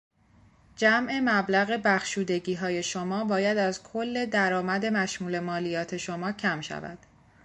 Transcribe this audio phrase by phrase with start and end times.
[0.75, 6.97] جمع مبلغ بخشودگیهای شما باید از کل درآمد مشمول مالیات شما کم شود.